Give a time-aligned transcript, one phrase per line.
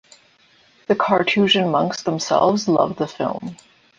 [0.87, 3.55] The Carthusian monks themselves loved the film.